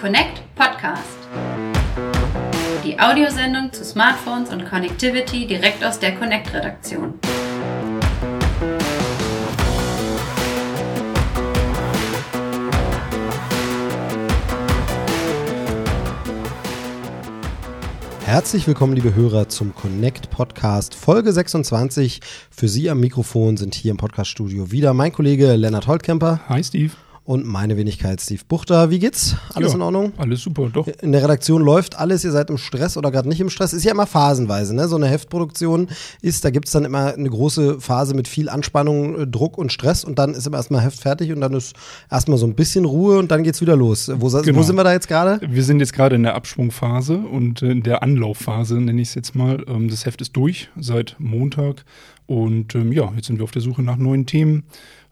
[0.00, 1.18] Connect Podcast.
[2.82, 7.18] Die Audiosendung zu Smartphones und Connectivity direkt aus der Connect-Redaktion.
[18.24, 22.20] Herzlich willkommen, liebe Hörer, zum Connect Podcast Folge 26.
[22.50, 26.40] Für Sie am Mikrofon sind hier im Podcaststudio wieder mein Kollege Lennart Holtkemper.
[26.48, 26.92] Hi, Steve
[27.30, 28.90] und meine Wenigkeit Steve Buchter.
[28.90, 29.36] Wie geht's?
[29.54, 30.12] Alles ja, in Ordnung?
[30.16, 30.88] Alles super, doch.
[31.00, 33.72] In der Redaktion läuft alles, ihr seid im Stress oder gerade nicht im Stress.
[33.72, 34.88] Ist ja immer phasenweise, ne?
[34.88, 35.86] So eine Heftproduktion
[36.22, 39.72] ist, da gibt es dann immer eine große Phase mit viel Anspannung, äh, Druck und
[39.72, 41.76] Stress und dann ist immer erstmal Heft fertig und dann ist
[42.10, 44.10] erstmal so ein bisschen Ruhe und dann geht's wieder los.
[44.12, 44.58] Wo, genau.
[44.58, 45.40] wo sind wir da jetzt gerade?
[45.48, 49.36] Wir sind jetzt gerade in der Abschwungphase und in der Anlaufphase, nenne ich es jetzt
[49.36, 49.64] mal.
[49.68, 51.84] Ähm, das Heft ist durch seit Montag
[52.26, 54.64] und ähm, ja, jetzt sind wir auf der Suche nach neuen Themen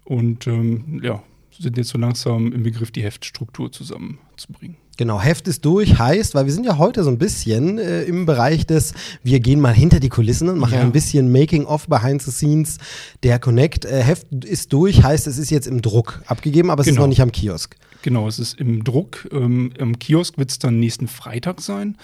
[0.02, 1.22] und ähm, ja,
[1.58, 4.76] sind jetzt so langsam im Begriff, die Heftstruktur zusammenzubringen.
[4.96, 8.26] Genau, Heft ist durch heißt, weil wir sind ja heute so ein bisschen äh, im
[8.26, 10.80] Bereich des, wir gehen mal hinter die Kulissen und machen ja.
[10.80, 12.78] ein bisschen Making-of behind the scenes
[13.22, 13.84] der Connect.
[13.84, 16.96] Äh, Heft ist durch heißt, es ist jetzt im Druck abgegeben, aber es genau.
[16.96, 17.76] ist noch nicht am Kiosk.
[18.02, 19.28] Genau, es ist im Druck.
[19.32, 21.96] Ähm, Im Kiosk wird es dann nächsten Freitag sein.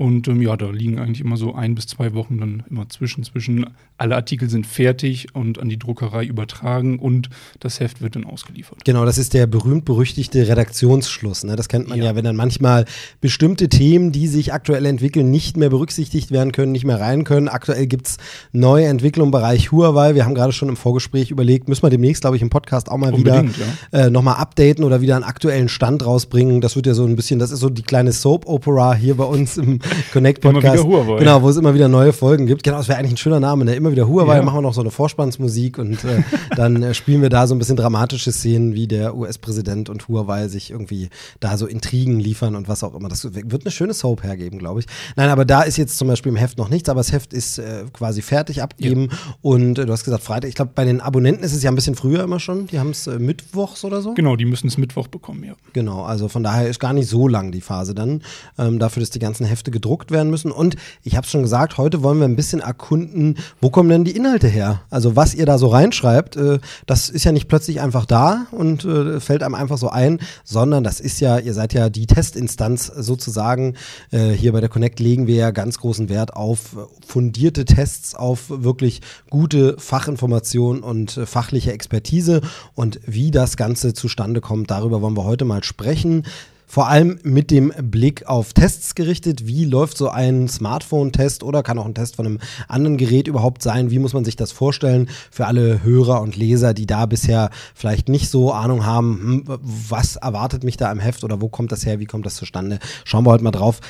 [0.00, 3.22] Und ähm, ja, da liegen eigentlich immer so ein bis zwei Wochen dann immer zwischen.
[3.22, 3.66] Zwischen
[3.98, 8.82] alle Artikel sind fertig und an die Druckerei übertragen und das Heft wird dann ausgeliefert.
[8.86, 11.44] Genau, das ist der berühmt-berüchtigte Redaktionsschluss.
[11.44, 11.54] Ne?
[11.54, 12.04] Das kennt man ja.
[12.06, 12.86] ja, wenn dann manchmal
[13.20, 17.48] bestimmte Themen, die sich aktuell entwickeln, nicht mehr berücksichtigt werden können, nicht mehr rein können.
[17.48, 18.16] Aktuell gibt es
[18.52, 20.14] neue Entwicklungen im Bereich Huawei.
[20.14, 22.96] Wir haben gerade schon im Vorgespräch überlegt, müssen wir demnächst, glaube ich, im Podcast auch
[22.96, 24.06] mal Unbedingt, wieder ja.
[24.06, 26.62] äh, nochmal updaten oder wieder einen aktuellen Stand rausbringen.
[26.62, 29.58] Das wird ja so ein bisschen, das ist so die kleine Soap-Opera hier bei uns
[29.58, 29.78] im
[30.12, 30.84] Connect Podcast.
[30.84, 32.62] Genau, wo es immer wieder neue Folgen gibt.
[32.62, 33.74] Genau, das wäre eigentlich ein schöner Name, ne?
[33.74, 34.42] Immer wieder Huawei, ja.
[34.42, 36.22] machen wir noch so eine Vorspannsmusik und äh,
[36.56, 40.48] dann äh, spielen wir da so ein bisschen dramatische Szenen, wie der US-Präsident und Huawei
[40.48, 41.08] sich irgendwie
[41.40, 43.08] da so Intrigen liefern und was auch immer.
[43.08, 44.86] Das wird eine schöne Soap hergeben, glaube ich.
[45.16, 47.58] Nein, aber da ist jetzt zum Beispiel im Heft noch nichts, aber das Heft ist
[47.58, 49.16] äh, quasi fertig abgegeben ja.
[49.42, 50.48] und äh, du hast gesagt Freitag.
[50.48, 52.66] Ich glaube, bei den Abonnenten ist es ja ein bisschen früher immer schon.
[52.66, 54.14] Die haben es äh, mittwochs oder so.
[54.14, 55.54] Genau, die müssen es Mittwoch bekommen, ja.
[55.72, 58.22] Genau, also von daher ist gar nicht so lang die Phase dann.
[58.58, 60.52] Ähm, dafür, dass die ganzen Hefte gedruckt werden müssen.
[60.52, 64.04] Und ich habe es schon gesagt, heute wollen wir ein bisschen erkunden, wo kommen denn
[64.04, 64.82] die Inhalte her?
[64.90, 68.84] Also was ihr da so reinschreibt, äh, das ist ja nicht plötzlich einfach da und
[68.84, 72.86] äh, fällt einem einfach so ein, sondern das ist ja, ihr seid ja die Testinstanz
[72.86, 73.74] sozusagen.
[74.10, 76.76] Äh, hier bei der Connect legen wir ja ganz großen Wert auf
[77.06, 82.42] fundierte Tests, auf wirklich gute Fachinformationen und äh, fachliche Expertise
[82.74, 86.24] und wie das Ganze zustande kommt, darüber wollen wir heute mal sprechen
[86.70, 89.44] vor allem mit dem Blick auf Tests gerichtet.
[89.44, 92.38] Wie läuft so ein Smartphone-Test oder kann auch ein Test von einem
[92.68, 93.90] anderen Gerät überhaupt sein?
[93.90, 98.08] Wie muss man sich das vorstellen für alle Hörer und Leser, die da bisher vielleicht
[98.08, 101.84] nicht so Ahnung haben, hm, was erwartet mich da im Heft oder wo kommt das
[101.84, 102.78] her, wie kommt das zustande?
[103.04, 103.80] Schauen wir heute mal drauf.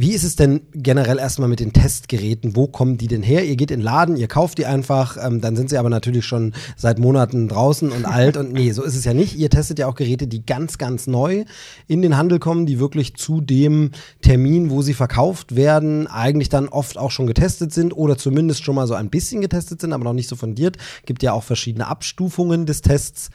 [0.00, 2.54] Wie ist es denn generell erstmal mit den Testgeräten?
[2.54, 3.44] Wo kommen die denn her?
[3.44, 6.24] Ihr geht in den Laden, ihr kauft die einfach, ähm, dann sind sie aber natürlich
[6.24, 9.36] schon seit Monaten draußen und alt und nee, so ist es ja nicht.
[9.36, 11.44] Ihr testet ja auch Geräte, die ganz, ganz neu
[11.88, 13.90] in den Handel kommen, die wirklich zu dem
[14.22, 18.76] Termin, wo sie verkauft werden, eigentlich dann oft auch schon getestet sind oder zumindest schon
[18.76, 20.76] mal so ein bisschen getestet sind, aber noch nicht so fundiert.
[21.06, 23.30] Gibt ja auch verschiedene Abstufungen des Tests.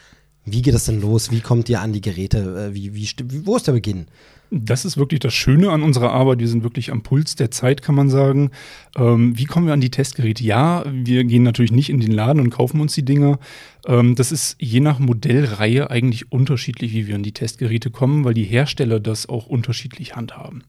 [0.45, 1.31] Wie geht das denn los?
[1.31, 2.69] Wie kommt ihr an die Geräte?
[2.71, 3.09] Äh, wie, wie,
[3.45, 4.07] wo ist der Beginn?
[4.51, 6.39] Das ist wirklich das Schöne an unserer Arbeit.
[6.39, 8.51] Wir sind wirklich am Puls der Zeit, kann man sagen.
[8.95, 10.43] Ähm, wie kommen wir an die Testgeräte?
[10.43, 13.39] Ja, wir gehen natürlich nicht in den Laden und kaufen uns die Dinger.
[13.87, 18.35] Ähm, das ist je nach Modellreihe eigentlich unterschiedlich, wie wir an die Testgeräte kommen, weil
[18.35, 20.63] die Hersteller das auch unterschiedlich handhaben.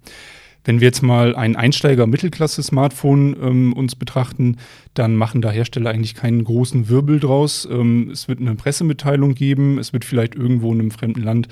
[0.64, 4.56] Wenn wir jetzt mal ein Einsteiger-Mittelklasse-Smartphone ähm, uns betrachten,
[4.94, 7.68] dann machen da Hersteller eigentlich keinen großen Wirbel draus.
[7.70, 11.48] Ähm, es wird eine Pressemitteilung geben, es wird vielleicht irgendwo in einem fremden Land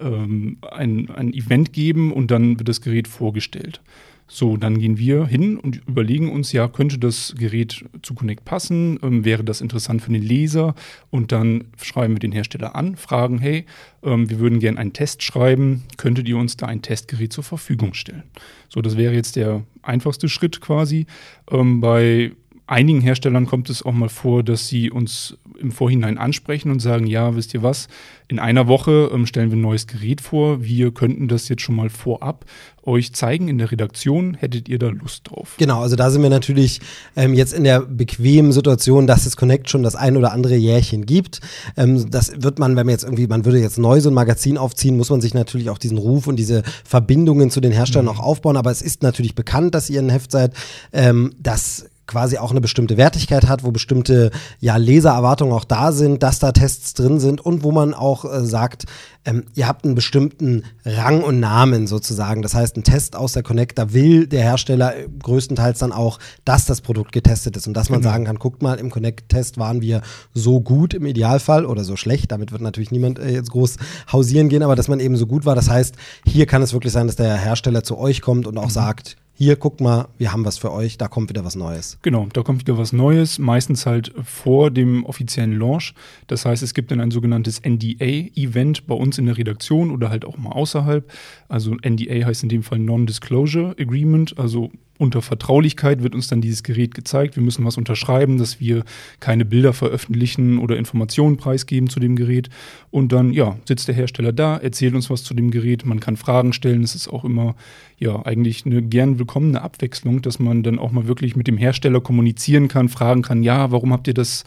[0.00, 3.80] ähm, ein, ein Event geben und dann wird das Gerät vorgestellt.
[4.28, 8.98] So, dann gehen wir hin und überlegen uns, ja, könnte das Gerät zu Connect passen?
[9.02, 10.74] Ähm, wäre das interessant für den Leser?
[11.10, 13.66] Und dann schreiben wir den Hersteller an, fragen, hey,
[14.02, 17.94] ähm, wir würden gerne einen Test schreiben, könntet ihr uns da ein Testgerät zur Verfügung
[17.94, 18.24] stellen?
[18.68, 21.06] So, das wäre jetzt der einfachste Schritt quasi.
[21.50, 22.32] Ähm, bei
[22.66, 27.06] einigen Herstellern kommt es auch mal vor, dass sie uns im Vorhinein ansprechen und sagen,
[27.06, 27.88] ja, wisst ihr was,
[28.28, 30.62] in einer Woche ähm, stellen wir ein neues Gerät vor.
[30.64, 32.44] Wir könnten das jetzt schon mal vorab
[32.82, 34.34] euch zeigen in der Redaktion.
[34.34, 35.54] Hättet ihr da Lust drauf?
[35.58, 36.80] Genau, also da sind wir natürlich
[37.14, 41.06] ähm, jetzt in der bequemen Situation, dass es Connect schon das ein oder andere Jährchen
[41.06, 41.40] gibt.
[41.76, 44.58] Ähm, das wird man, wenn man jetzt irgendwie, man würde jetzt neu so ein Magazin
[44.58, 48.12] aufziehen, muss man sich natürlich auch diesen Ruf und diese Verbindungen zu den Herstellern mhm.
[48.12, 48.56] auch aufbauen.
[48.56, 50.52] Aber es ist natürlich bekannt, dass ihr ein Heft seid.
[50.92, 54.30] Ähm, das quasi auch eine bestimmte Wertigkeit hat, wo bestimmte
[54.60, 58.44] ja, Lesererwartungen auch da sind, dass da Tests drin sind und wo man auch äh,
[58.44, 58.84] sagt,
[59.24, 62.42] ähm, ihr habt einen bestimmten Rang und Namen sozusagen.
[62.42, 66.64] Das heißt, ein Test aus der Connect, da will der Hersteller größtenteils dann auch, dass
[66.64, 68.12] das Produkt getestet ist und dass man genau.
[68.12, 72.30] sagen kann, guckt mal, im Connect-Test waren wir so gut im Idealfall oder so schlecht.
[72.30, 73.76] Damit wird natürlich niemand äh, jetzt groß
[74.12, 75.56] hausieren gehen, aber dass man eben so gut war.
[75.56, 78.66] Das heißt, hier kann es wirklich sein, dass der Hersteller zu euch kommt und auch
[78.66, 78.70] mhm.
[78.70, 81.98] sagt, hier, guck mal, wir haben was für euch, da kommt wieder was Neues.
[82.00, 85.92] Genau, da kommt wieder was Neues, meistens halt vor dem offiziellen Launch.
[86.26, 90.24] Das heißt, es gibt dann ein sogenanntes NDA-Event bei uns in der Redaktion oder halt
[90.24, 91.10] auch mal außerhalb.
[91.50, 96.62] Also NDA heißt in dem Fall Non-Disclosure Agreement, also unter Vertraulichkeit wird uns dann dieses
[96.62, 97.36] Gerät gezeigt.
[97.36, 98.84] Wir müssen was unterschreiben, dass wir
[99.20, 102.48] keine Bilder veröffentlichen oder Informationen preisgeben zu dem Gerät.
[102.90, 105.84] Und dann, ja, sitzt der Hersteller da, erzählt uns was zu dem Gerät.
[105.84, 106.82] Man kann Fragen stellen.
[106.82, 107.54] Es ist auch immer,
[107.98, 112.00] ja, eigentlich eine gern willkommene Abwechslung, dass man dann auch mal wirklich mit dem Hersteller
[112.00, 114.44] kommunizieren kann, fragen kann, ja, warum habt ihr das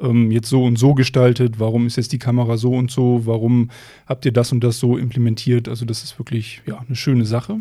[0.00, 1.58] ähm, jetzt so und so gestaltet?
[1.58, 3.22] Warum ist jetzt die Kamera so und so?
[3.24, 3.70] Warum
[4.06, 5.68] habt ihr das und das so implementiert?
[5.68, 7.60] Also das ist wirklich, ja, eine schöne Sache.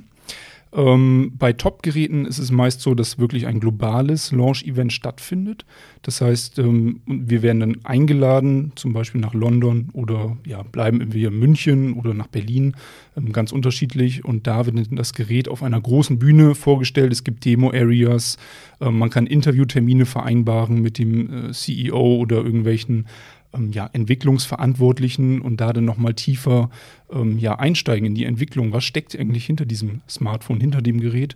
[0.74, 5.66] Ähm, bei Top-Geräten ist es meist so, dass wirklich ein globales Launch-Event stattfindet.
[6.02, 11.28] Das heißt, ähm, wir werden dann eingeladen, zum Beispiel nach London oder ja, bleiben wir
[11.28, 12.76] in München oder nach Berlin,
[13.18, 14.24] ähm, ganz unterschiedlich.
[14.24, 17.12] Und da wird das Gerät auf einer großen Bühne vorgestellt.
[17.12, 18.38] Es gibt Demo-Areas,
[18.80, 23.08] äh, man kann Interviewtermine vereinbaren mit dem äh, CEO oder irgendwelchen
[23.54, 26.70] ähm, ja, Entwicklungsverantwortlichen und da dann nochmal tiefer
[27.12, 28.74] ähm, ja, einsteigen in die Entwicklung.
[28.74, 31.36] Was steckt eigentlich hinter diesem Smartphone, hinter dem Gerät?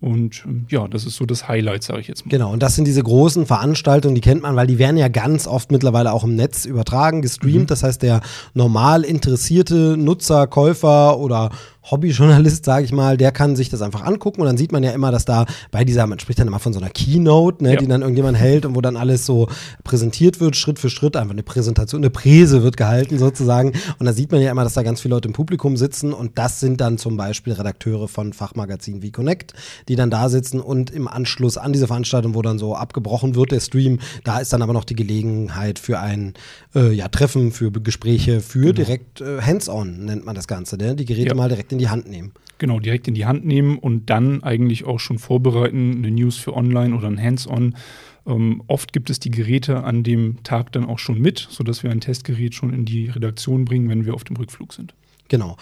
[0.00, 2.30] Und ähm, ja, das ist so das Highlight, sage ich jetzt mal.
[2.30, 5.46] Genau, und das sind diese großen Veranstaltungen, die kennt man, weil die werden ja ganz
[5.46, 7.62] oft mittlerweile auch im Netz übertragen, gestreamt.
[7.62, 7.66] Mhm.
[7.68, 8.20] Das heißt, der
[8.52, 11.50] normal interessierte Nutzer, Käufer oder
[11.90, 14.92] Hobbyjournalist, sage ich mal, der kann sich das einfach angucken und dann sieht man ja
[14.92, 17.76] immer, dass da bei dieser, man spricht dann immer von so einer Keynote, ne, ja.
[17.78, 19.48] die dann irgendjemand hält und wo dann alles so
[19.84, 23.72] präsentiert wird, Schritt für Schritt, einfach eine Präsentation, eine Präse wird gehalten sozusagen.
[23.98, 26.38] Und da sieht man ja immer, dass da ganz viele Leute im Publikum sitzen und
[26.38, 29.52] das sind dann zum Beispiel Redakteure von Fachmagazinen wie Connect,
[29.88, 33.52] die dann da sitzen und im Anschluss an diese Veranstaltung, wo dann so abgebrochen wird,
[33.52, 36.32] der Stream, da ist dann aber noch die Gelegenheit für ein
[36.74, 38.72] äh, ja, Treffen, für Gespräche, für genau.
[38.72, 40.94] direkt äh, Hands-on nennt man das Ganze, ne?
[40.94, 41.34] die Geräte ja.
[41.34, 42.32] mal direkt in die Hand nehmen.
[42.58, 46.54] Genau, direkt in die Hand nehmen und dann eigentlich auch schon vorbereiten, eine News für
[46.54, 47.74] online oder ein Hands-on.
[48.26, 51.90] Ähm, oft gibt es die Geräte an dem Tag dann auch schon mit, sodass wir
[51.90, 54.94] ein Testgerät schon in die Redaktion bringen, wenn wir auf dem Rückflug sind.
[55.28, 55.56] Genau.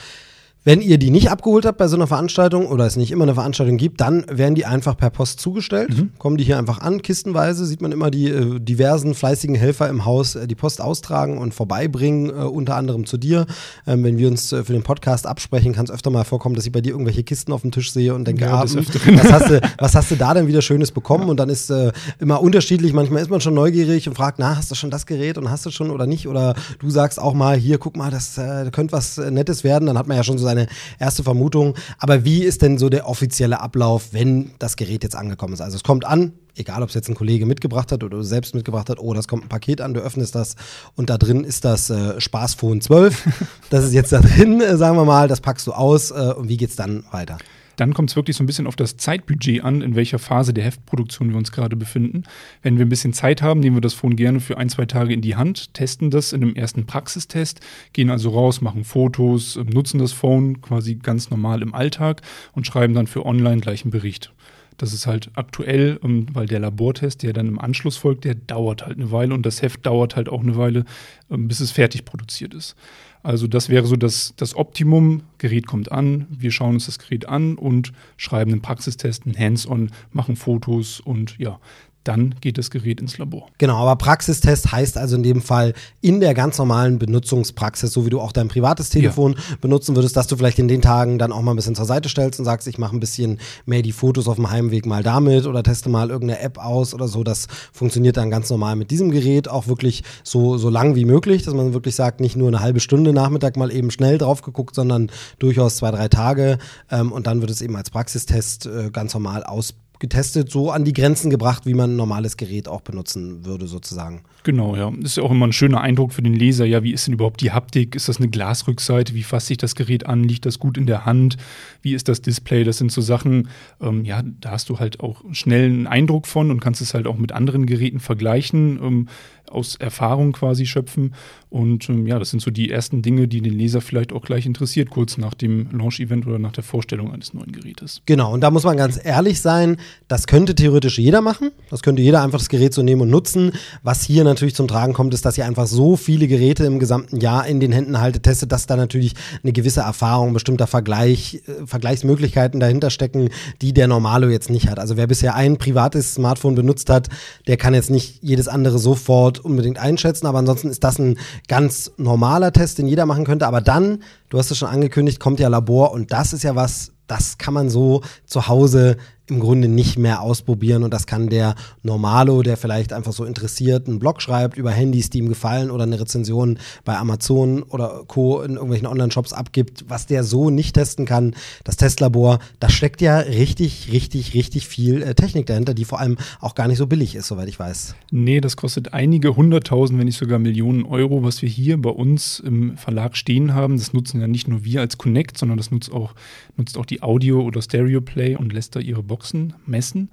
[0.65, 3.35] Wenn ihr die nicht abgeholt habt bei so einer Veranstaltung oder es nicht immer eine
[3.35, 5.97] Veranstaltung gibt, dann werden die einfach per Post zugestellt.
[5.97, 6.13] Mhm.
[6.19, 7.67] Kommen die hier einfach an, kistenweise.
[7.67, 11.53] Sieht man immer die äh, diversen fleißigen Helfer im Haus äh, die Post austragen und
[11.53, 13.47] vorbeibringen, äh, unter anderem zu dir.
[13.89, 16.65] Ähm, wenn wir uns äh, für den Podcast absprechen, kann es öfter mal vorkommen, dass
[16.65, 19.51] ich bei dir irgendwelche Kisten auf dem Tisch sehe und denke, ja, ah, was, hast
[19.51, 21.25] du, was hast du da denn wieder Schönes bekommen?
[21.25, 21.31] Ja.
[21.31, 22.93] Und dann ist äh, immer unterschiedlich.
[22.93, 25.67] Manchmal ist man schon neugierig und fragt, na, hast du schon das Gerät und hast
[25.67, 26.29] du schon oder nicht?
[26.29, 29.87] Oder du sagst auch mal, hier, guck mal, das äh, könnte was Nettes werden.
[29.87, 30.67] Dann hat man ja schon so seine
[30.99, 31.75] erste Vermutung.
[31.99, 35.61] Aber wie ist denn so der offizielle Ablauf, wenn das Gerät jetzt angekommen ist?
[35.61, 38.91] Also es kommt an, egal ob es jetzt ein Kollege mitgebracht hat oder selbst mitgebracht
[38.91, 40.57] hat, oh, das kommt ein Paket an, du öffnest das
[40.95, 43.29] und da drin ist das äh, Spaßphone 12.
[43.71, 46.49] das ist jetzt da drin, äh, sagen wir mal, das packst du aus äh, und
[46.49, 47.39] wie geht es dann weiter?
[47.83, 50.63] Dann kommt es wirklich so ein bisschen auf das Zeitbudget an, in welcher Phase der
[50.63, 52.23] Heftproduktion wir uns gerade befinden.
[52.63, 55.13] Wenn wir ein bisschen Zeit haben, nehmen wir das Phone gerne für ein, zwei Tage
[55.13, 57.59] in die Hand, testen das in einem ersten Praxistest,
[57.93, 62.23] gehen also raus, machen Fotos, ähm, nutzen das Phone quasi ganz normal im Alltag
[62.53, 64.33] und schreiben dann für online gleich einen Bericht.
[64.77, 68.87] Das ist halt aktuell, ähm, weil der Labortest, der dann im Anschluss folgt, der dauert
[68.87, 70.85] halt eine Weile und das Heft dauert halt auch eine Weile,
[71.33, 72.77] ähm, bis es fertig produziert ist.
[73.23, 75.23] Also das wäre so das, das Optimum.
[75.39, 79.91] Gerät kommt an, wir schauen uns das Gerät an und schreiben einen Praxistest, einen Hands-on,
[80.13, 81.61] machen Fotos und ja,
[82.05, 83.47] dann geht das Gerät ins Labor.
[83.59, 88.11] Genau, aber Praxistest heißt also in dem Fall in der ganz normalen Benutzungspraxis, so wie
[88.11, 89.57] du auch dein privates Telefon ja.
[89.61, 92.09] benutzen würdest, dass du vielleicht in den Tagen dann auch mal ein bisschen zur Seite
[92.09, 95.47] stellst und sagst, ich mache ein bisschen mehr die Fotos auf dem Heimweg mal damit
[95.47, 97.23] oder teste mal irgendeine App aus oder so.
[97.23, 101.45] Das funktioniert dann ganz normal mit diesem Gerät auch wirklich so, so lang wie möglich,
[101.45, 104.75] dass man wirklich sagt, nicht nur eine halbe Stunde Nachmittag mal eben schnell drauf geguckt,
[104.75, 106.59] sondern durchaus zwei, drei Tage.
[106.91, 110.85] Ähm, und dann wird es eben als Praxistest äh, ganz normal ausprobiert getestet, so an
[110.85, 114.25] die Grenzen gebracht, wie man ein normales Gerät auch benutzen würde, sozusagen.
[114.43, 114.91] Genau, ja.
[114.91, 116.67] Das ist ja auch immer ein schöner Eindruck für den Leser.
[116.67, 117.95] Ja, wie ist denn überhaupt die Haptik?
[117.95, 119.15] Ist das eine Glasrückseite?
[119.15, 120.25] Wie fasst sich das Gerät an?
[120.25, 121.37] Liegt das gut in der Hand?
[121.81, 122.65] Wie ist das Display?
[122.65, 123.49] Das sind so Sachen,
[123.81, 127.07] ähm, ja, da hast du halt auch schnell einen Eindruck von und kannst es halt
[127.07, 128.81] auch mit anderen Geräten vergleichen.
[128.83, 129.09] Ähm,
[129.51, 131.15] aus Erfahrung quasi schöpfen.
[131.51, 134.47] Und ähm, ja, das sind so die ersten Dinge, die den Leser vielleicht auch gleich
[134.47, 138.01] interessiert, kurz nach dem Launch-Event oder nach der Vorstellung eines neuen Gerätes.
[138.07, 139.77] Genau, und da muss man ganz ehrlich sein,
[140.09, 141.51] das könnte theoretisch jeder machen.
[141.69, 143.53] Das könnte jeder einfach das Gerät so nehmen und nutzen.
[143.83, 147.19] Was hier natürlich zum Tragen kommt, ist, dass ihr einfach so viele Geräte im gesamten
[147.19, 151.67] Jahr in den Händen haltet, testet, dass da natürlich eine gewisse Erfahrung, bestimmter Vergleich, äh,
[151.67, 153.29] Vergleichsmöglichkeiten dahinter stecken,
[153.61, 154.79] die der Normalo jetzt nicht hat.
[154.79, 157.09] Also wer bisher ein privates Smartphone benutzt hat,
[157.47, 161.93] der kann jetzt nicht jedes andere sofort unbedingt einschätzen, aber ansonsten ist das ein ganz
[161.97, 163.47] normaler Test, den jeder machen könnte.
[163.47, 166.93] Aber dann, du hast es schon angekündigt, kommt ja Labor und das ist ja was,
[167.07, 168.97] das kann man so zu Hause
[169.33, 173.89] im Grunde nicht mehr ausprobieren und das kann der Normalo, der vielleicht einfach so interessiert,
[173.89, 178.43] einen Blog schreibt über Handys, die ihm gefallen oder eine Rezension bei Amazon oder Co.
[178.43, 181.35] in irgendwelchen Online-Shops abgibt, was der so nicht testen kann.
[181.65, 186.19] Das Testlabor, da steckt ja richtig, richtig, richtig viel äh, Technik dahinter, die vor allem
[186.41, 187.95] auch gar nicht so billig ist, soweit ich weiß.
[188.11, 192.41] Nee, das kostet einige hunderttausend, wenn nicht sogar Millionen Euro, was wir hier bei uns
[192.41, 193.79] im Verlag stehen haben.
[193.79, 196.15] Das nutzen ja nicht nur wir als Connect, sondern das nutzt auch,
[196.57, 200.11] nutzt auch die Audio- oder Stereo-Play und lässt da ihre Boxen messen.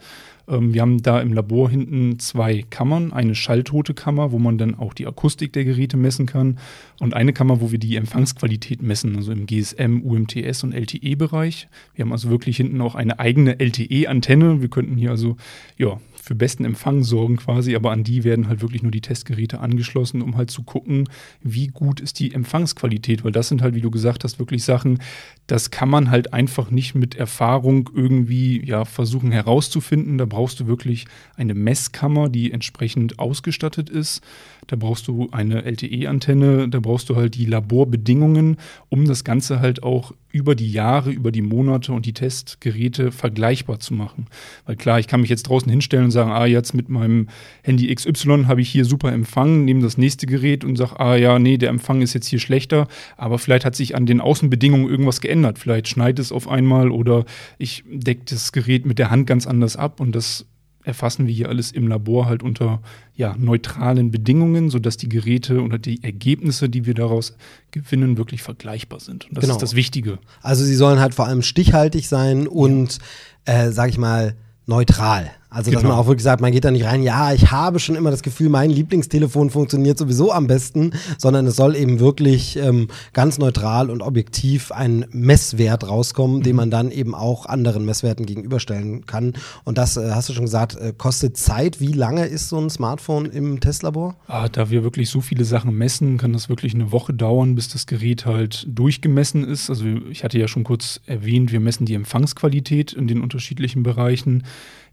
[0.47, 4.75] Ähm, wir haben da im Labor hinten zwei Kammern, eine schalltote Kammer, wo man dann
[4.75, 6.59] auch die Akustik der Geräte messen kann
[6.99, 11.67] und eine Kammer, wo wir die Empfangsqualität messen, also im GSM, UMTS und LTE-Bereich.
[11.95, 14.61] Wir haben also wirklich hinten auch eine eigene LTE-Antenne.
[14.61, 15.37] Wir könnten hier also
[15.75, 15.99] ja,
[16.29, 20.21] für besten Empfang sorgen quasi, aber an die werden halt wirklich nur die Testgeräte angeschlossen,
[20.21, 21.09] um halt zu gucken,
[21.41, 24.99] wie gut ist die Empfangsqualität, weil das sind halt, wie du gesagt hast, wirklich Sachen,
[25.47, 30.19] das kann man halt einfach nicht mit Erfahrung irgendwie ja versuchen herauszufinden.
[30.19, 34.21] Da brauchst du wirklich eine Messkammer, die entsprechend ausgestattet ist.
[34.67, 38.57] Da brauchst du eine LTE-Antenne, da brauchst du halt die Laborbedingungen,
[38.89, 43.79] um das Ganze halt auch über die Jahre, über die Monate und die Testgeräte vergleichbar
[43.79, 44.27] zu machen.
[44.65, 47.29] Weil klar, ich kann mich jetzt draußen hinstellen und sagen, ah, jetzt mit meinem
[47.63, 51.39] Handy XY habe ich hier super Empfang, nehme das nächste Gerät und sage, ah ja,
[51.39, 55.21] nee, der Empfang ist jetzt hier schlechter, aber vielleicht hat sich an den Außenbedingungen irgendwas
[55.21, 55.57] geändert.
[55.57, 57.25] Vielleicht schneit es auf einmal oder
[57.57, 60.45] ich decke das Gerät mit der Hand ganz anders ab und das
[60.83, 62.81] erfassen wir hier alles im Labor halt unter
[63.15, 67.35] ja, neutralen Bedingungen, sodass die Geräte oder die Ergebnisse, die wir daraus
[67.71, 69.25] gewinnen, wirklich vergleichbar sind.
[69.27, 69.55] Und das genau.
[69.55, 70.19] ist das Wichtige.
[70.41, 72.99] Also sie sollen halt vor allem stichhaltig sein und,
[73.47, 73.65] ja.
[73.65, 75.31] äh, sag ich mal, neutral.
[75.51, 75.95] Also, dass genau.
[75.95, 78.21] man auch wirklich sagt, man geht da nicht rein, ja, ich habe schon immer das
[78.21, 83.89] Gefühl, mein Lieblingstelefon funktioniert sowieso am besten, sondern es soll eben wirklich ähm, ganz neutral
[83.89, 86.43] und objektiv ein Messwert rauskommen, mhm.
[86.43, 89.33] den man dann eben auch anderen Messwerten gegenüberstellen kann.
[89.63, 91.79] Und das, äh, hast du schon gesagt, äh, kostet Zeit.
[91.79, 94.17] Wie lange ist so ein Smartphone im Testlabor?
[94.27, 97.69] Ah, da wir wirklich so viele Sachen messen, kann das wirklich eine Woche dauern, bis
[97.69, 99.71] das Gerät halt durchgemessen ist.
[99.71, 104.43] Also ich hatte ja schon kurz erwähnt, wir messen die Empfangsqualität in den unterschiedlichen Bereichen.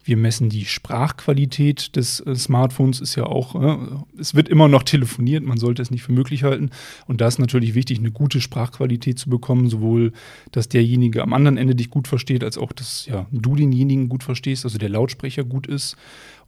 [0.06, 3.76] Wir messen die Sprachqualität des äh, Smartphones, ist ja auch, äh,
[4.18, 6.70] es wird immer noch telefoniert, man sollte es nicht für möglich halten.
[7.06, 10.12] Und da ist natürlich wichtig, eine gute Sprachqualität zu bekommen, sowohl,
[10.52, 14.22] dass derjenige am anderen Ende dich gut versteht, als auch, dass ja, du denjenigen gut
[14.22, 15.96] verstehst, also der Lautsprecher gut ist.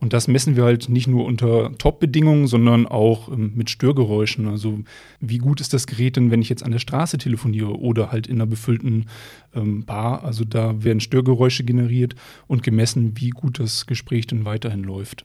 [0.01, 4.47] Und das messen wir halt nicht nur unter Top-Bedingungen, sondern auch ähm, mit Störgeräuschen.
[4.47, 4.81] Also
[5.21, 8.27] wie gut ist das Gerät denn, wenn ich jetzt an der Straße telefoniere oder halt
[8.27, 9.07] in einer befüllten
[9.55, 10.23] ähm, Bar?
[10.25, 12.15] Also da werden Störgeräusche generiert
[12.47, 15.25] und gemessen, wie gut das Gespräch denn weiterhin läuft.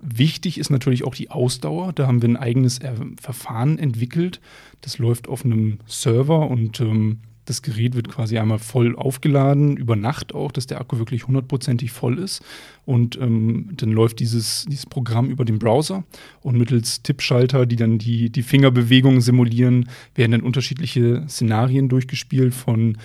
[0.00, 1.92] Wichtig ist natürlich auch die Ausdauer.
[1.92, 4.40] Da haben wir ein eigenes äh, Verfahren entwickelt.
[4.82, 9.96] Das läuft auf einem Server und ähm, das Gerät wird quasi einmal voll aufgeladen, über
[9.96, 12.42] Nacht auch, dass der Akku wirklich hundertprozentig voll ist.
[12.84, 16.04] Und ähm, dann läuft dieses, dieses Programm über den Browser
[16.42, 22.98] und mittels Tippschalter, die dann die, die Fingerbewegungen simulieren, werden dann unterschiedliche Szenarien durchgespielt von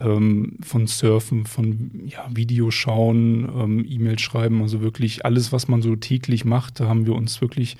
[0.00, 5.94] ähm, von Surfen, von ja, Videoschauen, ähm, E-Mail schreiben, also wirklich alles, was man so
[5.94, 7.76] täglich macht, da haben wir uns wirklich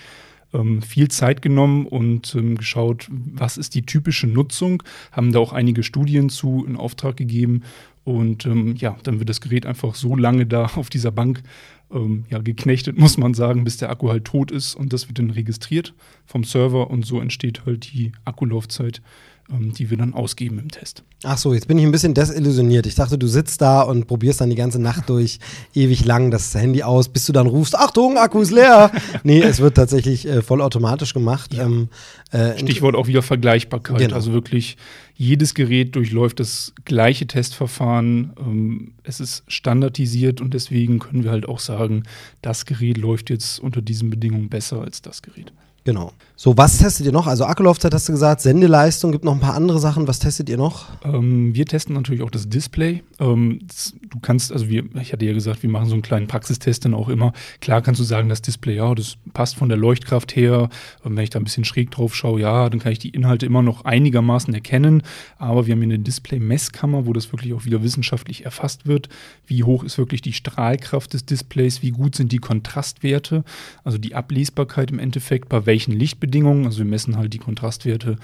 [0.54, 4.82] ähm, viel Zeit genommen und ähm, geschaut, was ist die typische Nutzung,
[5.12, 7.62] haben da auch einige Studien zu in Auftrag gegeben.
[8.04, 11.42] Und ähm, ja, dann wird das Gerät einfach so lange da auf dieser Bank
[11.90, 14.74] ähm, ja, geknechtet, muss man sagen, bis der Akku halt tot ist.
[14.74, 15.94] Und das wird dann registriert
[16.26, 16.90] vom Server.
[16.90, 19.02] Und so entsteht halt die Akkulaufzeit
[19.48, 21.02] die wir dann ausgeben im Test.
[21.22, 22.86] Ach so, jetzt bin ich ein bisschen desillusioniert.
[22.86, 25.38] Ich dachte, du sitzt da und probierst dann die ganze Nacht durch
[25.74, 28.90] ewig lang das Handy aus, bis du dann rufst, Achtung, Akku ist leer.
[29.22, 31.54] nee, es wird tatsächlich äh, vollautomatisch gemacht.
[31.54, 31.64] Ja.
[31.64, 31.88] Ähm,
[32.30, 33.98] äh, Stichwort auch wieder Vergleichbarkeit.
[33.98, 34.14] Genau.
[34.14, 34.76] Also wirklich
[35.14, 38.32] jedes Gerät durchläuft das gleiche Testverfahren.
[38.38, 42.04] Ähm, es ist standardisiert und deswegen können wir halt auch sagen,
[42.42, 45.52] das Gerät läuft jetzt unter diesen Bedingungen besser als das Gerät.
[45.84, 46.12] Genau.
[46.36, 47.28] So, was testet ihr noch?
[47.28, 50.08] Also Akkulaufzeit hast du gesagt, Sendeleistung, gibt noch ein paar andere Sachen.
[50.08, 50.86] Was testet ihr noch?
[51.04, 53.04] Ähm, wir testen natürlich auch das Display.
[53.20, 56.26] Ähm, das, du kannst, also wir, ich hatte ja gesagt, wir machen so einen kleinen
[56.26, 57.32] Praxistest dann auch immer.
[57.60, 60.70] Klar kannst du sagen, das Display, ja, das passt von der Leuchtkraft her.
[61.04, 63.46] Und wenn ich da ein bisschen schräg drauf schaue, ja, dann kann ich die Inhalte
[63.46, 65.04] immer noch einigermaßen erkennen.
[65.38, 69.08] Aber wir haben hier eine Display-Messkammer, wo das wirklich auch wieder wissenschaftlich erfasst wird.
[69.46, 71.80] Wie hoch ist wirklich die Strahlkraft des Displays?
[71.80, 73.44] Wie gut sind die Kontrastwerte?
[73.84, 76.66] Also die Ablesbarkeit im Endeffekt, bei welchen Lichtbedingungen Lichtbedingungen.
[76.66, 78.16] Also wir messen halt die Kontrastwerte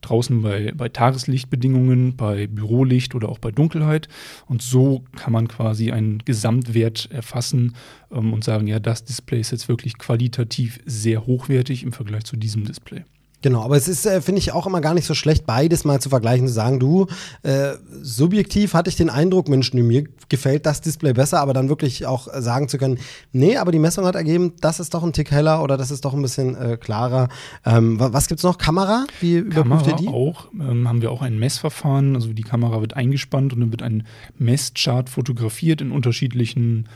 [0.00, 4.08] draußen bei, bei Tageslichtbedingungen, bei Bürolicht oder auch bei Dunkelheit.
[4.46, 7.74] Und so kann man quasi einen Gesamtwert erfassen
[8.12, 12.36] ähm, und sagen, ja, das Display ist jetzt wirklich qualitativ sehr hochwertig im Vergleich zu
[12.36, 13.04] diesem Display.
[13.40, 16.00] Genau, aber es ist, äh, finde ich, auch immer gar nicht so schlecht, beides mal
[16.00, 17.06] zu vergleichen, zu sagen, du,
[17.42, 22.06] äh, subjektiv hatte ich den Eindruck, Mensch, mir gefällt das Display besser, aber dann wirklich
[22.06, 22.98] auch sagen zu können,
[23.32, 26.04] nee, aber die Messung hat ergeben, das ist doch ein Tick heller oder das ist
[26.04, 27.28] doch ein bisschen äh, klarer.
[27.64, 28.58] Ähm, was gibt's noch?
[28.58, 29.06] Kamera?
[29.20, 30.08] Wie überprüft Kamera ihr die?
[30.08, 33.82] auch, ähm, haben wir auch ein Messverfahren, also die Kamera wird eingespannt und dann wird
[33.82, 34.04] ein
[34.38, 36.88] Messchart fotografiert in unterschiedlichen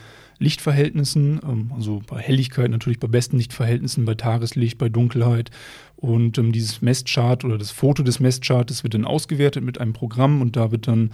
[0.43, 5.49] Lichtverhältnissen, ähm, also bei Helligkeit natürlich bei besten Lichtverhältnissen, bei Tageslicht, bei Dunkelheit.
[5.95, 10.41] Und ähm, dieses Messchart oder das Foto des Messchartes wird dann ausgewertet mit einem Programm
[10.41, 11.11] und da wird dann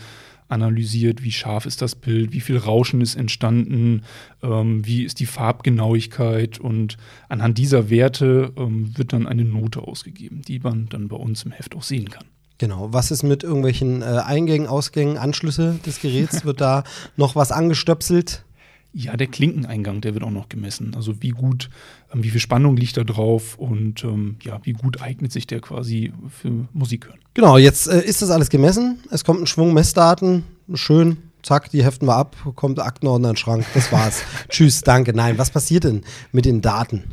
[0.50, 4.02] analysiert, wie scharf ist das Bild, wie viel Rauschen ist entstanden,
[4.42, 6.98] ähm, wie ist die Farbgenauigkeit und
[7.30, 11.52] anhand dieser Werte ähm, wird dann eine Note ausgegeben, die man dann bei uns im
[11.52, 12.26] Heft auch sehen kann.
[12.58, 12.92] Genau.
[12.92, 16.44] Was ist mit irgendwelchen äh, Eingängen, Ausgängen, Anschlüsse des Geräts?
[16.46, 16.84] Wird da
[17.16, 18.44] noch was angestöpselt?
[18.92, 20.94] Ja, der Klinkeneingang, der wird auch noch gemessen.
[20.96, 21.70] Also wie gut,
[22.14, 25.60] ähm, wie viel Spannung liegt da drauf und ähm, ja, wie gut eignet sich der
[25.60, 27.20] quasi für Musik hören.
[27.36, 29.00] Genau, jetzt äh, ist das alles gemessen.
[29.12, 30.44] Es kommt ein Schwung Messdaten.
[30.74, 33.66] Schön, zack, die heften wir ab, kommt Aktenordner in den Schrank.
[33.74, 34.24] Das war's.
[34.50, 35.14] Tschüss, danke.
[35.14, 37.04] Nein, was passiert denn mit den Daten?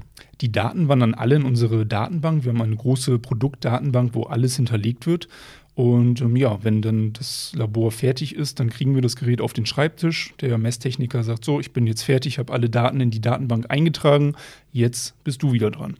[0.40, 2.45] Die Daten wandern alle in unsere Datenbank.
[2.45, 5.28] Wir haben eine große Produktdatenbank, wo alles hinterlegt wird.
[5.76, 9.52] Und ähm, ja, wenn dann das Labor fertig ist, dann kriegen wir das Gerät auf
[9.52, 10.33] den Schreibtisch.
[10.40, 14.35] Der Messtechniker sagt so, ich bin jetzt fertig, habe alle Daten in die Datenbank eingetragen,
[14.73, 15.99] jetzt bist du wieder dran.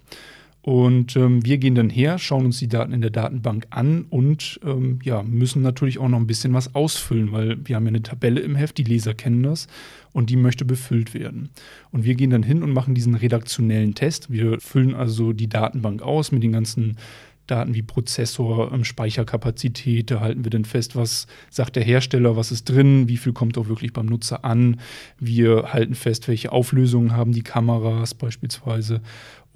[0.63, 4.59] Und ähm, wir gehen dann her, schauen uns die Daten in der Datenbank an und
[4.65, 8.03] ähm, ja, müssen natürlich auch noch ein bisschen was ausfüllen, weil wir haben ja eine
[8.03, 9.69] Tabelle im Heft, die Leser kennen das
[10.15, 11.51] und die möchte befüllt werden.
[11.93, 14.33] Und wir gehen dann hin und machen diesen redaktionellen Test.
[14.33, 16.97] Wir füllen also die Datenbank aus mit den ganzen
[17.47, 22.53] Daten wie Prozessor, ähm, Speicherkapazität, da halten wir dann fest, was sagt der Hersteller, was
[22.53, 24.81] ist drin, wie viel kommt auch wirklich beim Nutzer an.
[25.19, 29.01] Wir halten fest, welche Auflösungen haben die Kameras beispielsweise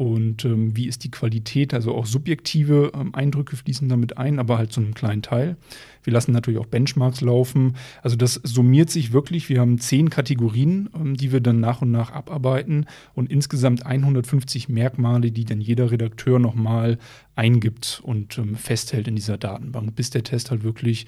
[0.01, 1.75] und ähm, wie ist die Qualität.
[1.75, 5.59] Also auch subjektive ähm, Eindrücke fließen damit ein, aber halt zu einem kleinen Teil.
[6.03, 7.77] Wir lassen natürlich auch Benchmarks laufen.
[8.01, 9.51] Also das summiert sich wirklich.
[9.51, 14.71] Wir haben zehn Kategorien, ähm, die wir dann nach und nach abarbeiten und insgesamt 150
[14.71, 16.97] Merkmale, die dann jeder Redakteur nochmal
[17.37, 21.05] eingibt und ähm, festhält in dieser Datenbank, bis der Test halt wirklich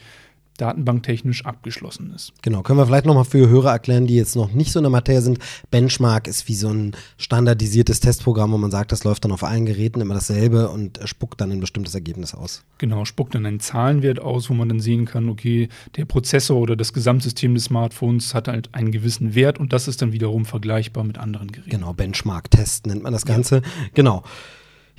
[0.59, 2.33] datenbanktechnisch abgeschlossen ist.
[2.43, 4.91] Genau, können wir vielleicht nochmal für Hörer erklären, die jetzt noch nicht so in der
[4.91, 5.39] Materie sind.
[5.71, 9.67] Benchmark ist wie so ein standardisiertes Testprogramm, wo man sagt, das läuft dann auf allen
[9.67, 12.63] Geräten immer dasselbe und spuckt dann ein bestimmtes Ergebnis aus.
[12.79, 16.77] Genau, spuckt dann einen Zahlenwert aus, wo man dann sehen kann, okay, der Prozessor oder
[16.77, 21.05] das Gesamtsystem des Smartphones hat halt einen gewissen Wert und das ist dann wiederum vergleichbar
[21.05, 21.71] mit anderen Geräten.
[21.71, 23.57] Genau, Benchmark-Test nennt man das Ganze.
[23.57, 23.63] Ja.
[23.95, 24.23] Genau.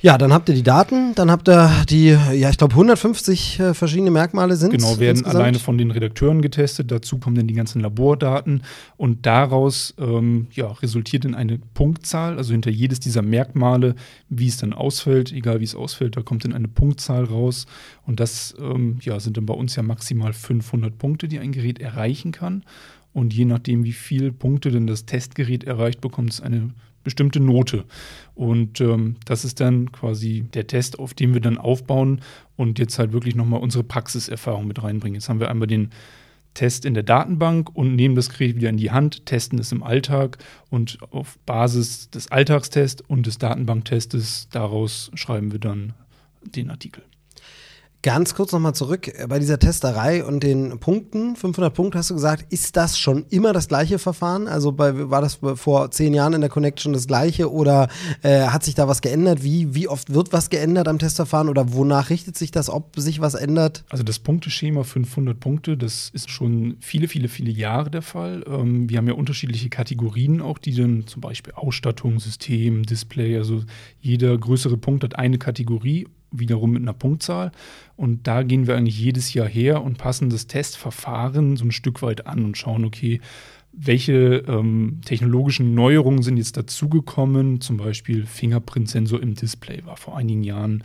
[0.04, 3.72] Ja, dann habt ihr die Daten, dann habt ihr die, ja, ich glaube 150 äh,
[3.72, 4.72] verschiedene Merkmale sind.
[4.72, 5.34] Genau, werden insgesamt.
[5.34, 6.90] alleine von den Redakteuren getestet.
[6.90, 8.64] Dazu kommen dann die ganzen Labordaten
[8.98, 13.94] und daraus ähm, ja, resultiert in eine Punktzahl, also hinter jedes dieser Merkmale,
[14.28, 17.64] wie es dann ausfällt, egal wie es ausfällt, da kommt dann eine Punktzahl raus
[18.04, 21.78] und das ähm, ja, sind dann bei uns ja maximal 500 Punkte, die ein Gerät
[21.78, 22.62] erreichen kann.
[23.14, 27.84] Und je nachdem, wie viele Punkte denn das Testgerät erreicht, bekommt es eine bestimmte Note.
[28.34, 32.20] Und ähm, das ist dann quasi der Test, auf dem wir dann aufbauen
[32.56, 35.14] und jetzt halt wirklich nochmal unsere Praxiserfahrung mit reinbringen.
[35.14, 35.90] Jetzt haben wir einmal den
[36.54, 39.82] Test in der Datenbank und nehmen das Gerät wieder in die Hand, testen es im
[39.82, 40.38] Alltag
[40.70, 45.94] und auf Basis des Alltagstests und des Datenbanktestes daraus schreiben wir dann
[46.42, 47.02] den Artikel.
[48.04, 51.36] Ganz kurz nochmal zurück äh, bei dieser Testerei und den Punkten.
[51.36, 52.52] 500 Punkte hast du gesagt.
[52.52, 54.46] Ist das schon immer das gleiche Verfahren?
[54.46, 57.88] Also bei, war das vor zehn Jahren in der Connection das gleiche oder
[58.20, 59.42] äh, hat sich da was geändert?
[59.42, 63.22] Wie, wie oft wird was geändert am Testverfahren oder wonach richtet sich das, ob sich
[63.22, 63.86] was ändert?
[63.88, 68.44] Also das Punkteschema 500 Punkte, das ist schon viele, viele, viele Jahre der Fall.
[68.46, 73.62] Ähm, wir haben ja unterschiedliche Kategorien auch, die dann zum Beispiel Ausstattung, System, Display, also
[73.98, 76.06] jeder größere Punkt hat eine Kategorie
[76.38, 77.52] wiederum mit einer Punktzahl.
[77.96, 82.02] Und da gehen wir eigentlich jedes Jahr her und passen das Testverfahren so ein Stück
[82.02, 83.20] weit an und schauen, okay,
[83.72, 87.60] welche ähm, technologischen Neuerungen sind jetzt dazugekommen.
[87.60, 90.84] Zum Beispiel Fingerprint-Sensor im Display war vor einigen Jahren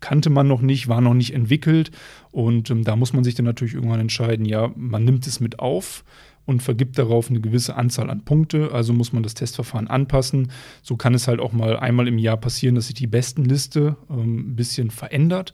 [0.00, 1.90] kannte man noch nicht, war noch nicht entwickelt.
[2.32, 5.58] Und ähm, da muss man sich dann natürlich irgendwann entscheiden, ja, man nimmt es mit
[5.58, 6.04] auf
[6.50, 8.72] und vergibt darauf eine gewisse Anzahl an Punkte.
[8.72, 10.50] Also muss man das Testverfahren anpassen.
[10.82, 14.50] So kann es halt auch mal einmal im Jahr passieren, dass sich die Bestenliste ähm,
[14.50, 15.52] ein bisschen verändert.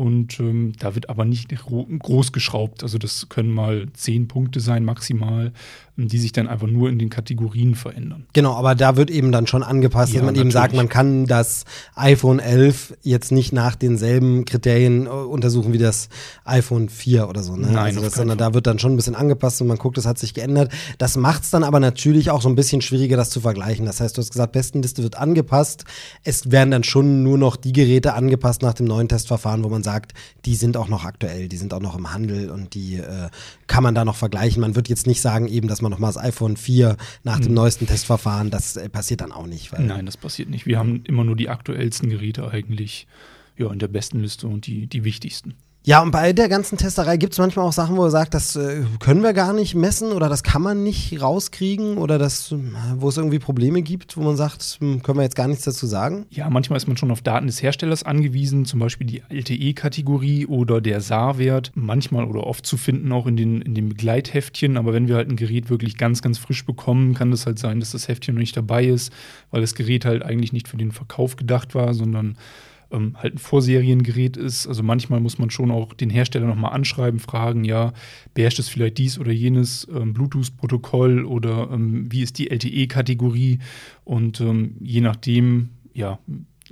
[0.00, 2.82] Und ähm, da wird aber nicht groß geschraubt.
[2.82, 5.52] Also das können mal zehn Punkte sein maximal
[6.08, 8.26] die sich dann einfach nur in den Kategorien verändern.
[8.32, 10.46] Genau, aber da wird eben dann schon angepasst, ja, dass man natürlich.
[10.46, 15.78] eben sagt, man kann das iPhone 11 jetzt nicht nach denselben Kriterien äh, untersuchen wie
[15.78, 16.08] das
[16.44, 17.56] iPhone 4 oder so.
[17.56, 17.68] Ne?
[17.70, 20.06] Nein, also das, sondern da wird dann schon ein bisschen angepasst und man guckt, es
[20.06, 20.72] hat sich geändert.
[20.98, 23.86] Das macht es dann aber natürlich auch so ein bisschen schwieriger, das zu vergleichen.
[23.86, 25.84] Das heißt, du hast gesagt, Bestenliste wird angepasst.
[26.24, 29.82] Es werden dann schon nur noch die Geräte angepasst nach dem neuen Testverfahren, wo man
[29.82, 29.89] sagt,
[30.44, 33.28] die sind auch noch aktuell, die sind auch noch im Handel und die äh,
[33.66, 34.60] kann man da noch vergleichen.
[34.60, 37.54] Man wird jetzt nicht sagen, eben, dass man nochmal das iPhone 4 nach dem mhm.
[37.54, 38.50] neuesten Testverfahren.
[38.50, 39.72] Das äh, passiert dann auch nicht.
[39.78, 40.66] Nein, das passiert nicht.
[40.66, 43.06] Wir haben immer nur die aktuellsten Geräte eigentlich
[43.56, 45.54] ja, in der besten Liste und die, die wichtigsten.
[45.82, 48.54] Ja, und bei der ganzen Testerei gibt es manchmal auch Sachen, wo er sagt, das
[48.54, 52.54] äh, können wir gar nicht messen oder das kann man nicht rauskriegen oder das,
[52.96, 55.86] wo es irgendwie Probleme gibt, wo man sagt, hm, können wir jetzt gar nichts dazu
[55.86, 56.26] sagen?
[56.28, 60.82] Ja, manchmal ist man schon auf Daten des Herstellers angewiesen, zum Beispiel die LTE-Kategorie oder
[60.82, 64.76] der SAR-Wert, manchmal oder oft zu finden auch in den, in den Begleitheftchen.
[64.76, 67.80] Aber wenn wir halt ein Gerät wirklich ganz, ganz frisch bekommen, kann das halt sein,
[67.80, 69.14] dass das Heftchen noch nicht dabei ist,
[69.50, 72.36] weil das Gerät halt eigentlich nicht für den Verkauf gedacht war, sondern
[72.90, 74.66] ähm, halt ein Vorseriengerät ist.
[74.66, 77.92] Also manchmal muss man schon auch den Hersteller nochmal anschreiben, fragen, ja,
[78.34, 83.58] beherrscht es vielleicht dies oder jenes ähm, Bluetooth-Protokoll oder ähm, wie ist die LTE-Kategorie?
[84.04, 86.18] Und ähm, je nachdem, ja,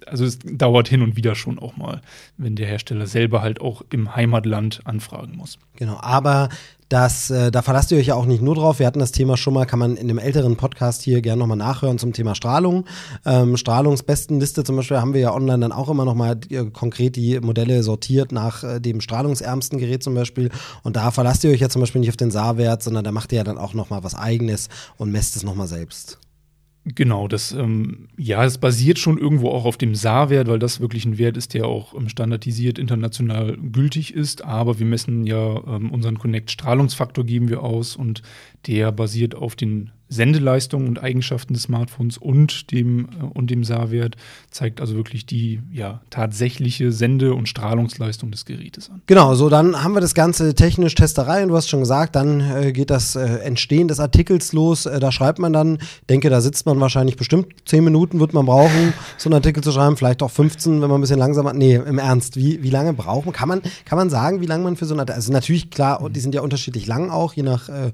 [0.07, 2.01] also es dauert hin und wieder schon auch mal,
[2.37, 5.59] wenn der Hersteller selber halt auch im Heimatland anfragen muss.
[5.77, 6.49] Genau, aber
[6.89, 8.79] das, äh, da verlasst ihr euch ja auch nicht nur drauf.
[8.79, 11.59] Wir hatten das Thema schon mal, kann man in dem älteren Podcast hier gerne nochmal
[11.59, 12.87] nachhören zum Thema Strahlung.
[13.27, 17.41] Ähm, Strahlungsbestenliste zum Beispiel haben wir ja online dann auch immer nochmal äh, konkret die
[17.41, 20.51] Modelle sortiert nach äh, dem strahlungsärmsten Gerät zum Beispiel.
[20.83, 23.33] Und da verlasst ihr euch ja zum Beispiel nicht auf den SAR-Wert, sondern da macht
[23.33, 26.19] ihr ja dann auch nochmal was Eigenes und messt es nochmal selbst.
[26.95, 31.05] Genau, das, ähm, ja, es basiert schon irgendwo auch auf dem SAR-Wert, weil das wirklich
[31.05, 34.45] ein Wert ist, der auch ähm, standardisiert international gültig ist.
[34.45, 38.23] Aber wir messen ja ähm, unseren Connect-Strahlungsfaktor geben wir aus und
[38.67, 44.17] der basiert auf den Sendeleistungen und Eigenschaften des Smartphones und dem, äh, und dem SAR-Wert
[44.51, 49.03] zeigt also wirklich die ja, tatsächliche Sende- und Strahlungsleistung des Gerätes an.
[49.07, 52.41] Genau, so dann haben wir das Ganze technisch Testerei und du hast schon gesagt, dann
[52.41, 54.87] äh, geht das äh, Entstehen des Artikels los.
[54.87, 58.47] Äh, da schreibt man dann, denke, da sitzt man wahrscheinlich bestimmt zehn Minuten wird man
[58.47, 61.53] brauchen, so einen Artikel zu schreiben, vielleicht auch 15, wenn man ein bisschen langsamer.
[61.53, 63.35] Nee, im Ernst, wie, wie lange braucht man?
[63.35, 66.09] Kann man, kann man sagen, wie lange man für so einen Artikel, also natürlich klar,
[66.09, 67.93] die sind ja unterschiedlich lang auch, je nach äh,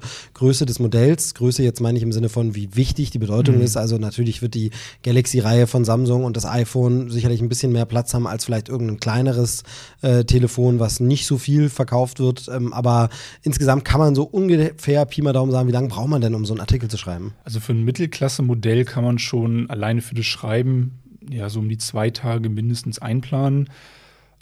[0.55, 1.35] Größe des Modells.
[1.35, 3.63] Größe jetzt meine ich im Sinne von, wie wichtig die Bedeutung mhm.
[3.63, 3.77] ist.
[3.77, 4.71] Also natürlich wird die
[5.03, 9.01] Galaxy-Reihe von Samsung und das iPhone sicherlich ein bisschen mehr Platz haben als vielleicht irgendein
[9.01, 9.65] kleineres
[10.03, 12.49] äh, Telefon, was nicht so viel verkauft wird.
[12.55, 13.09] Ähm, aber
[13.43, 16.47] insgesamt kann man so ungefähr Pi mal Daumen sagen, wie lange braucht man denn, um
[16.47, 17.35] so einen Artikel zu schreiben?
[17.43, 21.79] Also für ein Mittelklasse-Modell kann man schon alleine für das Schreiben ja so um die
[21.79, 23.71] zwei Tage mindestens einplanen.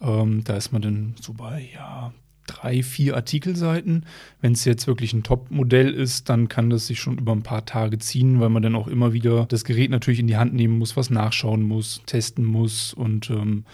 [0.02, 2.12] Ähm, da ist man dann so bei ja,
[2.46, 4.06] drei, vier Artikelseiten.
[4.40, 7.64] Wenn es jetzt wirklich ein Top-Modell ist, dann kann das sich schon über ein paar
[7.64, 10.78] Tage ziehen, weil man dann auch immer wieder das Gerät natürlich in die Hand nehmen
[10.78, 13.64] muss, was nachschauen muss, testen muss und ähm,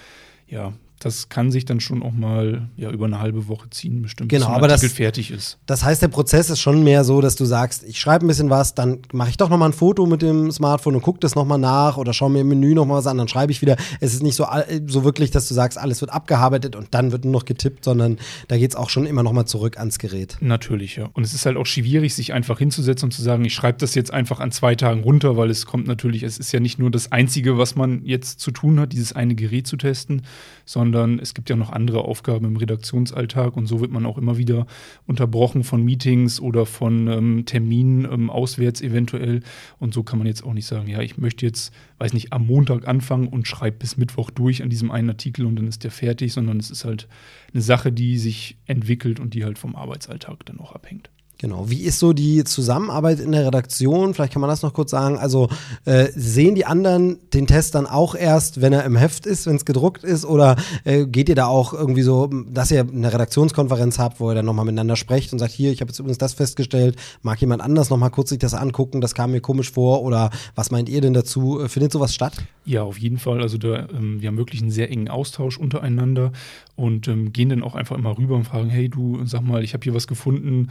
[0.46, 4.30] ja, das kann sich dann schon auch mal ja, über eine halbe Woche ziehen, bestimmt,
[4.30, 5.58] genau, bis ein Artikel das, fertig ist.
[5.66, 8.50] Das heißt, der Prozess ist schon mehr so, dass du sagst, ich schreibe ein bisschen
[8.50, 11.34] was, dann mache ich doch noch mal ein Foto mit dem Smartphone und gucke das
[11.34, 13.62] noch mal nach oder schaue mir im Menü noch mal was an, dann schreibe ich
[13.62, 13.76] wieder.
[14.00, 14.46] Es ist nicht so,
[14.86, 18.18] so wirklich, dass du sagst, alles wird abgearbeitet und dann wird nur noch getippt, sondern
[18.48, 20.36] da geht es auch schon immer noch mal zurück ans Gerät.
[20.40, 21.08] Natürlich, ja.
[21.12, 23.94] Und es ist halt auch schwierig, sich einfach hinzusetzen und zu sagen, ich schreibe das
[23.94, 26.90] jetzt einfach an zwei Tagen runter, weil es kommt natürlich, es ist ja nicht nur
[26.90, 30.22] das Einzige, was man jetzt zu tun hat, dieses eine Gerät zu testen,
[30.68, 34.36] sondern es gibt ja noch andere Aufgaben im Redaktionsalltag und so wird man auch immer
[34.36, 34.66] wieder
[35.06, 39.40] unterbrochen von Meetings oder von ähm, Terminen ähm, auswärts eventuell.
[39.78, 42.46] Und so kann man jetzt auch nicht sagen, ja, ich möchte jetzt, weiß nicht, am
[42.46, 45.90] Montag anfangen und schreibe bis Mittwoch durch an diesem einen Artikel und dann ist der
[45.90, 47.08] fertig, sondern es ist halt
[47.54, 51.08] eine Sache, die sich entwickelt und die halt vom Arbeitsalltag dann auch abhängt.
[51.40, 51.70] Genau.
[51.70, 54.12] Wie ist so die Zusammenarbeit in der Redaktion?
[54.12, 55.18] Vielleicht kann man das noch kurz sagen.
[55.18, 55.48] Also
[55.84, 59.54] äh, sehen die anderen den Test dann auch erst, wenn er im Heft ist, wenn
[59.54, 60.24] es gedruckt ist?
[60.24, 64.34] Oder äh, geht ihr da auch irgendwie so, dass ihr eine Redaktionskonferenz habt, wo ihr
[64.34, 67.62] dann nochmal miteinander sprecht und sagt, hier, ich habe jetzt übrigens das festgestellt, mag jemand
[67.62, 71.00] anders nochmal kurz sich das angucken, das kam mir komisch vor oder was meint ihr
[71.00, 71.60] denn dazu?
[71.60, 72.34] Äh, findet sowas statt?
[72.64, 73.40] Ja, auf jeden Fall.
[73.42, 76.32] Also da, ähm, wir haben wirklich einen sehr engen Austausch untereinander
[76.74, 79.72] und ähm, gehen dann auch einfach immer rüber und fragen, hey du, sag mal, ich
[79.72, 80.68] habe hier was gefunden,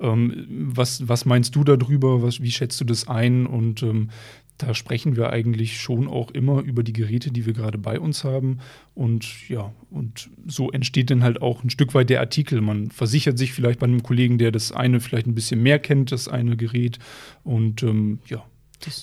[0.00, 4.10] ähm, was, was meinst du darüber, was, wie schätzt du das ein und ähm,
[4.60, 8.24] da sprechen wir eigentlich schon auch immer über die Geräte, die wir gerade bei uns
[8.24, 8.58] haben.
[8.94, 12.60] Und ja, und so entsteht dann halt auch ein Stück weit der Artikel.
[12.60, 16.12] Man versichert sich vielleicht bei einem Kollegen, der das eine vielleicht ein bisschen mehr kennt,
[16.12, 16.98] das eine Gerät.
[17.42, 18.44] Und ähm, ja,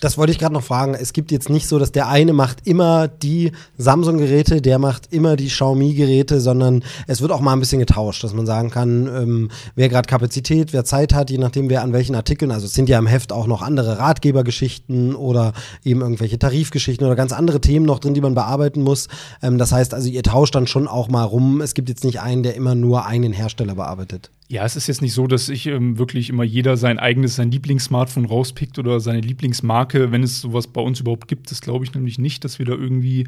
[0.02, 0.96] das, wollte ich gerade noch fragen.
[0.96, 5.36] Es gibt jetzt nicht so, dass der eine macht immer die Samsung-Geräte, der macht immer
[5.36, 9.52] die Xiaomi-Geräte, sondern es wird auch mal ein bisschen getauscht, dass man sagen kann, ähm,
[9.76, 12.52] wer gerade Kapazität, wer Zeit hat, je nachdem, wer an welchen Artikeln.
[12.52, 17.16] Also es sind ja im Heft auch noch andere Ratgebergeschichten oder eben irgendwelche Tarifgeschichten oder
[17.16, 19.08] ganz andere Themen noch drin, die man bearbeiten muss.
[19.44, 21.62] Ähm, das heißt also, ihr tauscht dann schon auch mal rum.
[21.62, 24.32] Es gibt jetzt nicht einen, der immer nur einen Hersteller bearbeitet.
[24.50, 27.52] Ja, es ist jetzt nicht so, dass ich ähm, wirklich immer jeder sein eigenes, sein
[27.52, 30.12] Lieblingssmartphone rauspickt oder seine Lieblingsmarke.
[30.14, 32.72] Wenn es sowas bei uns überhaupt gibt, das glaube ich nämlich nicht, dass wir da
[32.72, 33.28] irgendwie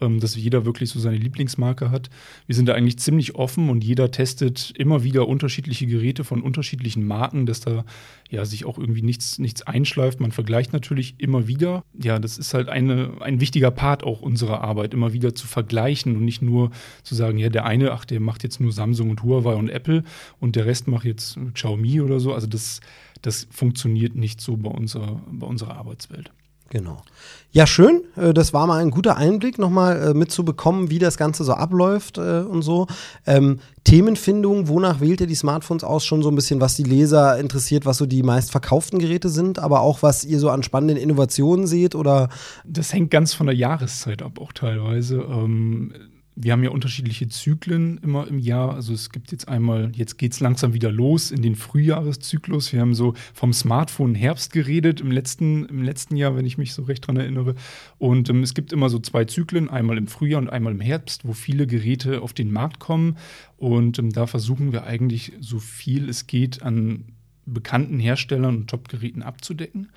[0.00, 2.10] ähm, dass jeder wirklich so seine Lieblingsmarke hat.
[2.46, 7.06] Wir sind da eigentlich ziemlich offen und jeder testet immer wieder unterschiedliche Geräte von unterschiedlichen
[7.06, 7.84] Marken, dass da
[8.30, 10.20] ja sich auch irgendwie nichts, nichts einschleift.
[10.20, 11.84] Man vergleicht natürlich immer wieder.
[11.98, 16.16] Ja, das ist halt eine, ein wichtiger Part auch unserer Arbeit, immer wieder zu vergleichen
[16.16, 16.70] und nicht nur
[17.02, 20.04] zu sagen, ja, der eine, ach, der macht jetzt nur Samsung und Huawei und Apple
[20.40, 22.32] und der Rest macht jetzt Xiaomi oder so.
[22.34, 22.80] Also das,
[23.22, 26.30] das funktioniert nicht so bei unserer, bei unserer Arbeitswelt.
[26.70, 27.02] Genau.
[27.50, 28.02] Ja, schön.
[28.16, 32.18] Äh, das war mal ein guter Einblick, nochmal äh, mitzubekommen, wie das Ganze so abläuft
[32.18, 32.86] äh, und so.
[33.26, 36.04] Ähm, Themenfindung, wonach wählt ihr die Smartphones aus?
[36.04, 39.80] Schon so ein bisschen, was die Leser interessiert, was so die meistverkauften Geräte sind, aber
[39.80, 42.28] auch, was ihr so an spannenden Innovationen seht oder?
[42.66, 45.16] Das hängt ganz von der Jahreszeit ab, auch teilweise.
[45.16, 45.92] Ähm
[46.40, 48.74] wir haben ja unterschiedliche Zyklen immer im Jahr.
[48.74, 52.72] Also es gibt jetzt einmal, jetzt geht es langsam wieder los in den Frühjahreszyklus.
[52.72, 56.74] Wir haben so vom Smartphone Herbst geredet im letzten, im letzten Jahr, wenn ich mich
[56.74, 57.56] so recht dran erinnere.
[57.98, 61.26] Und ähm, es gibt immer so zwei Zyklen, einmal im Frühjahr und einmal im Herbst,
[61.26, 63.16] wo viele Geräte auf den Markt kommen.
[63.56, 67.04] Und ähm, da versuchen wir eigentlich so viel es geht an
[67.46, 69.88] bekannten Herstellern und Top-Geräten abzudecken.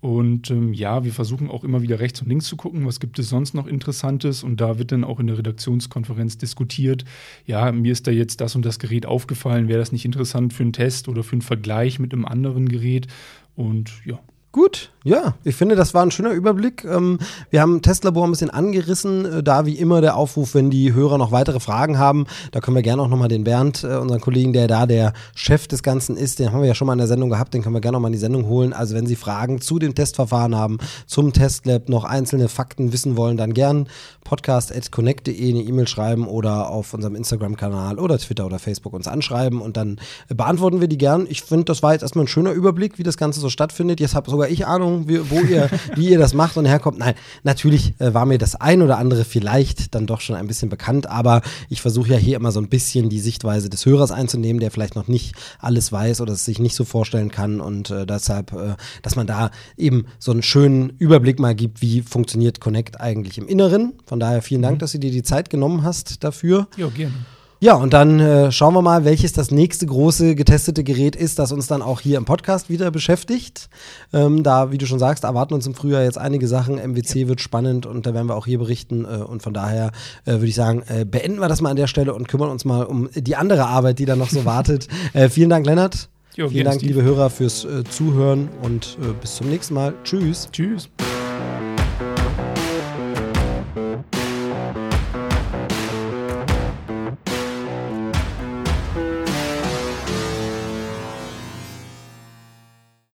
[0.00, 3.18] Und ähm, ja, wir versuchen auch immer wieder rechts und links zu gucken, was gibt
[3.18, 4.44] es sonst noch Interessantes.
[4.44, 7.04] Und da wird dann auch in der Redaktionskonferenz diskutiert,
[7.46, 10.62] ja, mir ist da jetzt das und das Gerät aufgefallen, wäre das nicht interessant für
[10.62, 13.08] einen Test oder für einen Vergleich mit einem anderen Gerät?
[13.56, 16.84] Und ja, Gut, ja, ich finde, das war ein schöner Überblick.
[16.84, 17.18] Ähm,
[17.48, 19.24] wir haben Testlabor ein bisschen angerissen.
[19.24, 22.76] Äh, da wie immer der Aufruf, wenn die Hörer noch weitere Fragen haben, da können
[22.76, 26.16] wir gerne auch nochmal den Bernd, äh, unseren Kollegen, der da der Chef des Ganzen
[26.16, 27.96] ist, den haben wir ja schon mal in der Sendung gehabt, den können wir gerne
[27.96, 28.74] nochmal in die Sendung holen.
[28.74, 33.38] Also wenn Sie Fragen zu dem Testverfahren haben, zum Testlab, noch einzelne Fakten wissen wollen,
[33.38, 33.88] dann gern
[34.24, 39.78] podcast.connect.de eine E-Mail schreiben oder auf unserem Instagram-Kanal oder Twitter oder Facebook uns anschreiben und
[39.78, 41.26] dann beantworten wir die gern.
[41.30, 44.00] Ich finde, das war jetzt erstmal ein schöner Überblick, wie das Ganze so stattfindet.
[44.00, 46.98] Jetzt habe sogar ich Ahnung, wie, wo ihr, wie ihr das macht und herkommt.
[46.98, 50.70] Nein, natürlich äh, war mir das ein oder andere vielleicht dann doch schon ein bisschen
[50.70, 54.60] bekannt, aber ich versuche ja hier immer so ein bisschen die Sichtweise des Hörers einzunehmen,
[54.60, 58.06] der vielleicht noch nicht alles weiß oder es sich nicht so vorstellen kann und äh,
[58.06, 63.00] deshalb, äh, dass man da eben so einen schönen Überblick mal gibt, wie funktioniert Connect
[63.00, 63.92] eigentlich im Inneren.
[64.06, 64.80] Von daher vielen Dank, mhm.
[64.80, 66.68] dass du dir die Zeit genommen hast dafür.
[66.76, 67.14] Ja, gerne.
[67.60, 71.50] Ja, und dann äh, schauen wir mal, welches das nächste große getestete Gerät ist, das
[71.50, 73.68] uns dann auch hier im Podcast wieder beschäftigt.
[74.12, 76.76] Ähm, da, wie du schon sagst, erwarten uns im Frühjahr jetzt einige Sachen.
[76.76, 79.04] MWC wird spannend und da werden wir auch hier berichten.
[79.04, 79.90] Äh, und von daher
[80.24, 82.64] äh, würde ich sagen, äh, beenden wir das mal an der Stelle und kümmern uns
[82.64, 84.86] mal um die andere Arbeit, die da noch so wartet.
[85.12, 86.08] Äh, vielen Dank, Lennart.
[86.36, 86.92] Jo, vielen Dank, Steve.
[86.92, 89.94] liebe Hörer, fürs äh, Zuhören und bis zum nächsten Mal.
[90.04, 90.48] Tschüss.
[90.52, 90.88] Tschüss.